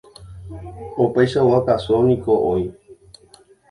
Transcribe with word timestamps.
Opaichagua 1.05 1.59
káso 1.69 2.01
niko 2.09 2.33
oĩ. 2.51 2.65